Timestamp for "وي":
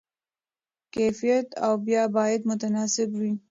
3.19-3.33